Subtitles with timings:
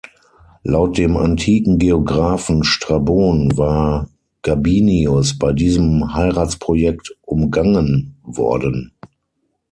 [0.63, 4.09] Laut dem antiken Geographen Strabon war
[4.41, 8.93] Gabinius bei diesem Heiratsprojekt umgangen worden.